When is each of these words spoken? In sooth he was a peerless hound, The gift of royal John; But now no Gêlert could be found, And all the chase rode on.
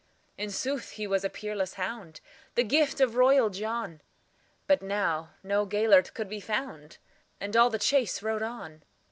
In 0.35 0.49
sooth 0.49 0.93
he 0.93 1.05
was 1.05 1.23
a 1.23 1.29
peerless 1.29 1.75
hound, 1.75 2.21
The 2.55 2.63
gift 2.63 2.99
of 2.99 3.13
royal 3.13 3.51
John; 3.51 4.01
But 4.65 4.81
now 4.81 5.35
no 5.43 5.63
Gêlert 5.67 6.15
could 6.15 6.27
be 6.27 6.39
found, 6.39 6.97
And 7.39 7.55
all 7.55 7.69
the 7.69 7.77
chase 7.77 8.23
rode 8.23 8.41
on. 8.41 8.81